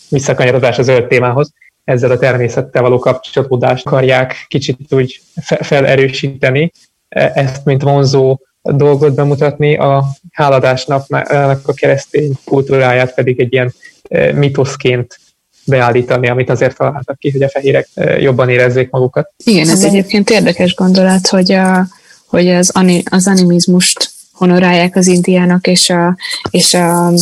[0.10, 1.53] visszakanyarodás a zöld témához,
[1.84, 5.21] ezzel a természettel való kapcsolódást akarják kicsit úgy
[5.62, 6.71] felerősíteni,
[7.10, 13.73] e, ezt mint vonzó dolgot bemutatni, a háladásnapnak a keresztény kultúráját pedig egy ilyen
[14.10, 15.19] e, mitoszként
[15.65, 19.34] beállítani, amit azért találtak ki, hogy a fehérek e, jobban érezzék magukat.
[19.43, 21.88] Igen, ez egyébként érdekes gondolat, hogy a,
[22.31, 26.17] hogy az, ani, az animizmust honorálják az indiánok, és a,
[26.49, 27.13] és a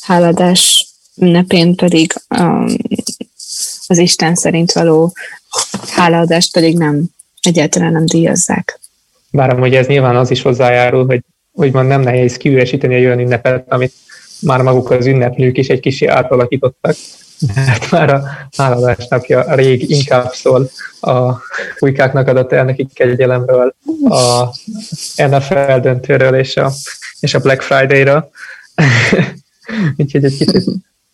[0.00, 2.66] háladás ünnepén pedig um,
[3.86, 5.12] az Isten szerint való
[5.88, 7.04] hálaadást pedig nem,
[7.40, 8.80] egyáltalán nem díjazzák.
[9.30, 11.20] Bár hogy ez nyilván az is hozzájárul, hogy
[11.52, 13.92] úgymond nem nehéz kiüresíteni egy olyan ünnepet, amit
[14.40, 16.96] már maguk az ünneplők is egy kicsi átalakítottak,
[17.54, 18.22] mert már a
[18.56, 20.70] háladás napja rég inkább szól
[21.00, 21.32] a
[21.78, 23.74] kulykáknak adott el nekik kegyelemről,
[24.08, 24.48] a
[25.16, 26.72] NFL döntőről és a,
[27.20, 28.30] és a Black Friday-ra.
[29.96, 30.64] Úgyhogy egy kicsit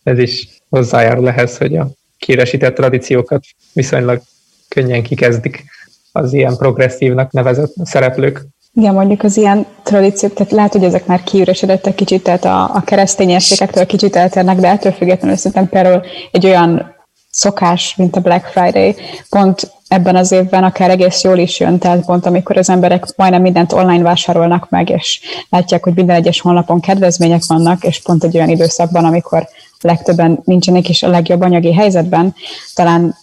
[0.02, 4.22] ez is hozzájárul ehhez, hogy a kiresített tradíciókat viszonylag
[4.68, 5.64] könnyen kikezdik
[6.12, 8.46] az ilyen progresszívnak nevezett szereplők.
[8.74, 12.80] Igen, mondjuk az ilyen tradíciók, tehát lehet, hogy ezek már kiüresedettek kicsit, tehát a, a
[12.80, 16.94] keresztény értékektől kicsit eltérnek, de ettől függetlenül szerintem például egy olyan
[17.30, 18.94] szokás, mint a Black Friday,
[19.28, 23.42] pont ebben az évben akár egész jól is jön, tehát pont amikor az emberek majdnem
[23.42, 28.36] mindent online vásárolnak meg, és látják, hogy minden egyes honlapon kedvezmények vannak, és pont egy
[28.36, 29.48] olyan időszakban, amikor
[29.80, 32.34] legtöbben nincsenek is a legjobb anyagi helyzetben,
[32.74, 33.16] talán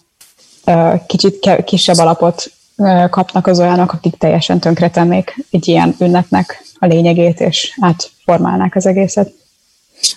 [0.66, 2.52] uh, kicsit kisebb alapot
[3.10, 9.32] kapnak az olyanok, akik teljesen tönkretennék egy ilyen ünnepnek a lényegét, és átformálnák az egészet.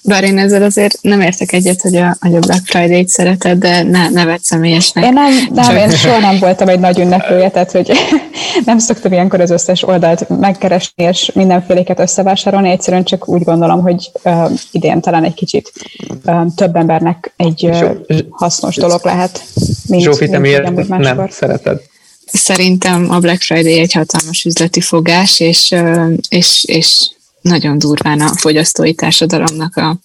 [0.04, 3.84] Bár én ezzel azért nem értek egyet, hogy a, hogy a Black Friday-t szereted, de
[3.84, 5.04] ne, nevet személyesnek.
[5.04, 5.78] Én nem, nem Csak...
[5.78, 7.92] én soha nem voltam egy nagy ünnepője, tehát hogy
[8.66, 14.12] nem szoktam ilyenkor az összes oldalt megkeresni és mindenféléket összevásárolni, egyszerűen csak úgy gondolom, hogy
[14.24, 15.72] uh, idén talán egy kicsit
[16.26, 17.98] uh, több embernek egy uh,
[18.30, 19.44] hasznos dolog lehet.
[19.88, 21.82] Mint, Zsófi, te miért nem szereted?
[22.26, 25.76] Szerintem a Black Friday egy hatalmas üzleti fogás, és,
[26.30, 27.12] és, és
[27.44, 29.98] nagyon durván a fogyasztói társadalomnak a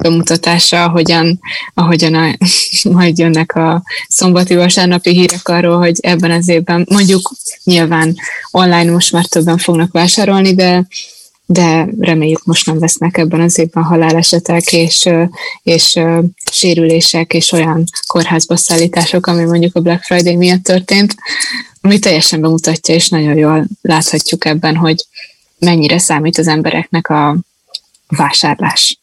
[0.00, 1.40] bemutatása, ahogyan,
[1.74, 2.36] ahogyan a,
[2.98, 7.32] majd jönnek a szombati vasárnapi hírek arról, hogy ebben az évben mondjuk
[7.64, 8.16] nyilván
[8.50, 10.86] online most már többen fognak vásárolni, de
[11.50, 15.08] de reméljük most nem vesznek ebben az évben halálesetek és,
[15.62, 16.00] és
[16.50, 21.14] sérülések és olyan kórházba szállítások, ami mondjuk a Black Friday miatt történt,
[21.80, 25.06] ami teljesen bemutatja, és nagyon jól láthatjuk ebben, hogy
[25.58, 27.36] mennyire számít az embereknek a
[28.08, 28.98] vásárlás,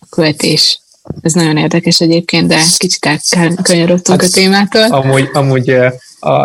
[0.00, 0.80] a költés.
[1.20, 4.82] Ez nagyon érdekes egyébként, de kicsit elkanyarodtunk hát, a témától.
[4.82, 5.76] Amúgy, amúgy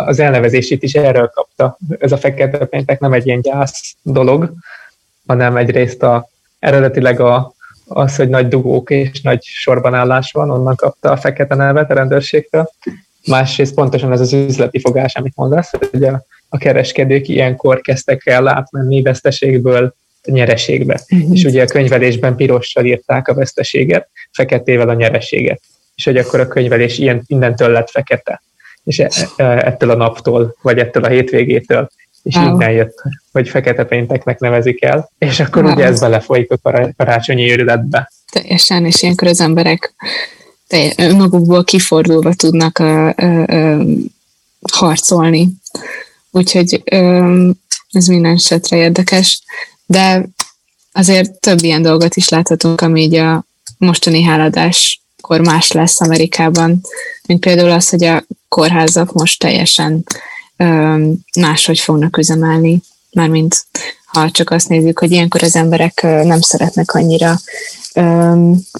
[0.06, 1.78] az elnevezését is erről kapta.
[1.98, 4.52] Ez a fekete péntek nem egy ilyen gyász dolog,
[5.30, 7.52] hanem egyrészt a, eredetileg a,
[7.88, 12.70] az, hogy nagy dugók és nagy sorbanállás van, onnan kapta a fekete nevet a rendőrségtől.
[13.26, 18.48] Másrészt pontosan ez az üzleti fogás, amit mondasz, hogy a, a kereskedők ilyenkor kezdtek el
[18.48, 21.00] átmenni veszteségből nyereségbe.
[21.10, 21.32] Uh-huh.
[21.32, 25.60] És ugye a könyvelésben pirossal írták a veszteséget, feketével a nyereséget.
[25.94, 28.42] És hogy akkor a könyvelés ilyen, mindentől lett fekete.
[28.84, 31.88] És e, e, ettől a naptól, vagy ettől a hétvégétől
[32.22, 32.44] és wow.
[32.46, 33.02] innen jött,
[33.32, 35.72] hogy fekete pénteknek nevezik el, és akkor wow.
[35.72, 38.12] ugye ez belefolyik a karácsonyi őrületbe.
[38.32, 39.94] Teljesen, és ilyenkor az emberek
[40.96, 43.98] magukból kifordulva tudnak uh, uh, uh,
[44.72, 45.48] harcolni.
[46.30, 47.48] Úgyhogy uh,
[47.92, 49.42] ez minden esetre érdekes,
[49.86, 50.28] de
[50.92, 53.44] azért több ilyen dolgot is láthatunk, ami így a
[53.78, 56.80] mostani háladáskor más lesz Amerikában,
[57.26, 60.04] mint például az, hogy a kórházak most teljesen
[61.40, 62.80] máshogy fognak üzemelni,
[63.12, 63.66] mármint
[64.04, 67.34] ha csak azt nézzük, hogy ilyenkor az emberek nem szeretnek annyira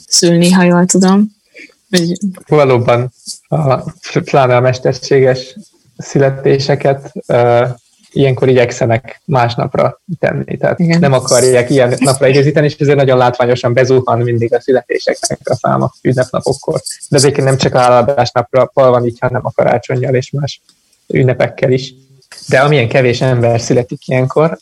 [0.07, 1.39] szülni, ha jól tudom.
[2.47, 3.13] Valóban,
[3.49, 3.93] a,
[4.25, 5.57] pláne a mesterséges
[5.97, 7.13] születéseket
[8.13, 10.57] ilyenkor igyekszenek másnapra tenni.
[10.57, 11.01] Tehát Igen.
[11.01, 15.93] nem akarják ilyen napra időzíteni, és ezért nagyon látványosan bezuhan mindig a születéseknek a száma
[16.03, 16.81] ünnepnapokkor.
[17.09, 20.61] De ezért nem csak a háladásnapra van így, hanem a karácsonyjal és más
[21.13, 21.95] ünnepekkel is.
[22.49, 24.59] De amilyen kevés ember születik ilyenkor,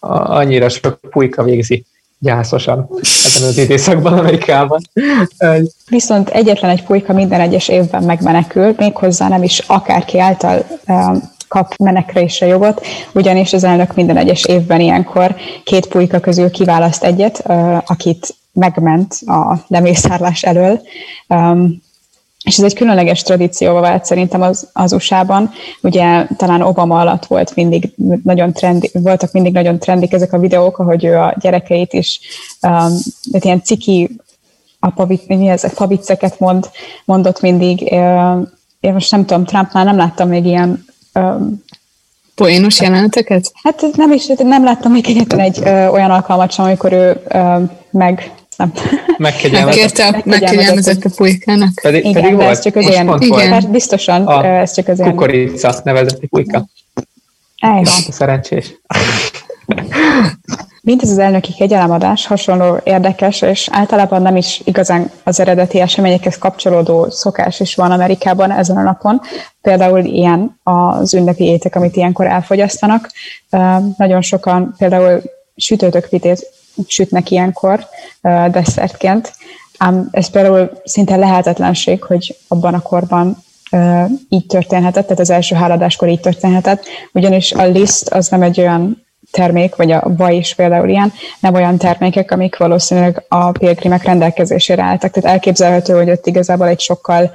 [0.00, 1.84] annyira sok pulyka végzi
[2.18, 2.88] gyászosan
[3.24, 4.80] ezen az időszakban Amerikában.
[5.88, 11.74] Viszont egyetlen egy pulyka minden egyes évben megmenekül, méghozzá nem is akárki által um, kap
[11.76, 17.76] menekrésre jogot, ugyanis az elnök minden egyes évben ilyenkor két pulyka közül kiválaszt egyet, uh,
[17.86, 20.80] akit megment a lemészárlás elől.
[22.46, 25.50] És ez egy különleges tradícióval vált szerintem az, az USA-ban.
[25.82, 27.92] Ugye talán Obama alatt volt mindig
[28.24, 32.20] nagyon trendi, voltak mindig nagyon trendik ezek a videók, ahogy ő a gyerekeit is
[32.62, 32.98] um,
[33.40, 34.10] ilyen ciki
[34.80, 36.70] apa, mi ez, pavicceket mond,
[37.04, 37.82] mondott mindig.
[38.80, 41.64] Én most nem tudom, Trumpnál nem láttam még ilyen um,
[42.34, 43.52] Poénos jeleneteket?
[43.62, 47.62] Hát nem is, nem láttam még egyetlen egy ö, olyan alkalmat sem, amikor ő ö,
[47.90, 48.72] meg nem.
[49.16, 51.70] Megkérte, megkegyelmezett a pulykának.
[51.82, 52.48] Pedig, igen, pedig volt.
[52.48, 53.52] ez csak az ilyen, igen.
[53.52, 55.10] Hát biztosan, a ez csak az ilyen.
[55.10, 56.66] Kukorica nevezeti pulyka.
[57.58, 57.84] Eljon.
[57.84, 58.74] Szerencsés.
[60.86, 66.38] Mint ez az elnöki kegyelemadás, hasonló érdekes, és általában nem is igazán az eredeti eseményekhez
[66.38, 69.20] kapcsolódó szokás is van Amerikában ezen a napon.
[69.60, 73.10] Például ilyen az ünnepi étek, amit ilyenkor elfogyasztanak.
[73.96, 75.22] Nagyon sokan például
[75.56, 76.46] sütőtökvitét
[76.86, 77.86] sütnek ilyenkor
[78.50, 79.32] desszertként.
[79.78, 83.44] Ám ez például szinte lehetetlenség, hogy abban a korban
[84.28, 89.04] így történhetett, tehát az első háladáskor így történhetett, ugyanis a liszt az nem egy olyan
[89.30, 94.82] termék, vagy a vaj is például ilyen, nem olyan termékek, amik valószínűleg a pilgrimek rendelkezésére
[94.82, 95.10] álltak.
[95.10, 97.30] Tehát elképzelhető, hogy ott igazából egy sokkal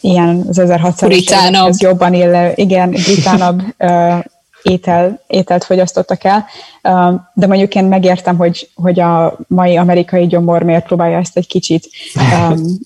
[0.00, 3.62] ilyen az 1600 jobban illő, igen, británabb
[4.64, 6.46] étel, ételt fogyasztottak el,
[7.34, 11.88] de mondjuk én megértem, hogy, hogy a mai amerikai gyomor miért próbálja ezt egy kicsit
[12.14, 12.78] um,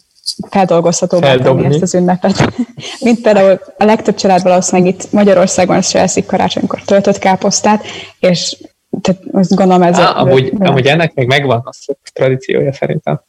[0.50, 2.52] feldolgozhatóbbá tenni ezt az ünnepet.
[3.00, 7.84] Mint például a legtöbb család valószínűleg itt Magyarországon se eszik karácsonykor töltött káposztát,
[8.20, 8.56] és
[9.00, 9.98] tehát azt gondolom ez...
[9.98, 11.70] Á, amúgy, amúgy ennek még megvan a
[12.12, 13.20] tradíciója szerintem.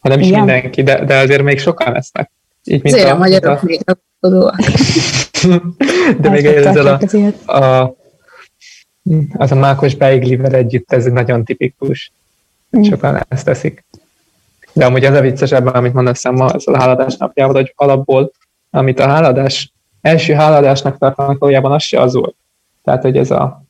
[0.00, 0.38] Ha nem is Igen.
[0.38, 2.30] mindenki, de, de azért még sokan lesznek.
[2.66, 3.64] Így, mint Azért a, a magyarok a...
[3.64, 3.80] még
[6.20, 6.98] De még ezzel
[7.46, 7.94] a, a,
[9.36, 12.12] az a mákos beiglivel együtt, ez nagyon tipikus.
[12.76, 12.82] Mm.
[12.82, 13.84] Sokan ezt teszik.
[14.72, 18.32] De amúgy az a viccesebben, amit mondasz ma ez a háladás napjával, hogy alapból,
[18.70, 22.36] amit a háladás, első háladásnak tartanak, valójában az se az volt.
[22.84, 23.64] Tehát, hogy ez a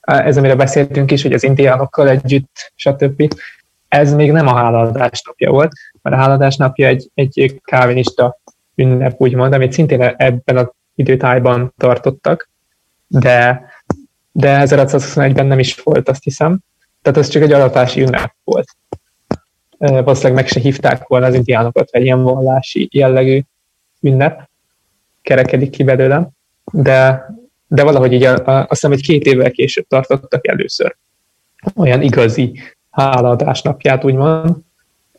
[0.00, 3.34] ez, amire beszéltünk is, hogy az indiánokkal együtt, stb.
[3.88, 5.72] Ez még nem a háladás napja volt,
[6.12, 8.38] a háladás napja egy, egy kávinista
[8.74, 12.50] ünnep, úgymond, amit szintén ebben az időtájban tartottak,
[13.06, 13.66] de,
[14.32, 16.58] de 1621-ben nem is volt, azt hiszem.
[17.02, 18.68] Tehát ez csak egy aratási ünnep volt.
[19.78, 23.40] Valószínűleg meg se hívták volna az indiánokat egy ilyen vallási jellegű
[24.00, 24.48] ünnep,
[25.22, 26.28] kerekedik ki belőlem,
[26.72, 27.26] de,
[27.66, 30.96] de valahogy így a, a, azt hiszem, hogy két évvel később tartottak először
[31.74, 34.56] olyan igazi hálaadás napját, úgymond,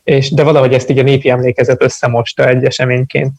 [0.04, 3.32] és, de valahogy ezt így a népi emlékezet összemosta egy eseményként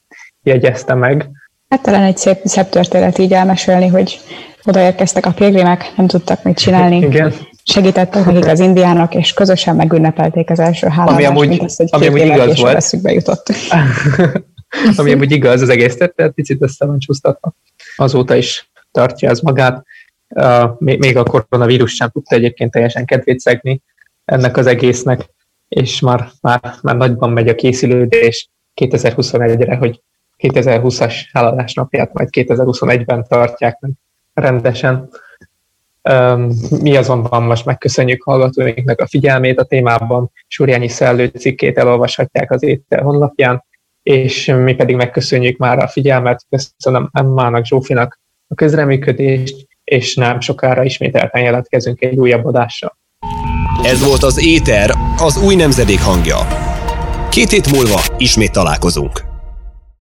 [0.43, 1.29] jegyezte meg.
[1.69, 4.19] Hát talán egy szép, szép történet így elmesélni, hogy
[4.63, 6.97] odaérkeztek a pilgrimek, nem tudtak mit csinálni.
[6.97, 7.33] Igen.
[7.63, 11.87] Segítettek nekik az indiánok, és közösen megünnepelték az első háladást, ami amúgy, mint azt, hogy
[11.91, 12.75] ami amúgy igaz volt.
[12.75, 13.51] eszükbe jutott.
[14.97, 17.53] ami amúgy igaz az egész, tehát picit össze van csúsztatva.
[17.95, 19.85] Azóta is tartja ez magát.
[20.27, 23.81] Uh, még a koronavírus sem tudta egyébként teljesen kedvét szegni
[24.25, 25.29] ennek az egésznek,
[25.75, 28.49] és már, már, már nagyban megy a készülődés
[28.81, 30.01] 2021-re, hogy
[30.37, 33.91] 2020-as háladás napját majd 2021-ben tartják meg
[34.33, 35.09] rendesen.
[36.81, 40.31] Mi azonban most megköszönjük hallgatóinknak a figyelmét a témában.
[40.47, 43.63] Súrjányi Szellő cikkét elolvashatják az étel honlapján,
[44.03, 50.83] és mi pedig megköszönjük már a figyelmet, köszönöm Emmának, Zsófinak a közreműködést, és nem sokára
[50.83, 52.99] ismételten jelentkezünk egy újabb adással.
[53.83, 56.47] Ez volt az Éter, az új nemzedék hangja.
[57.29, 59.30] Két hét múlva ismét találkozunk.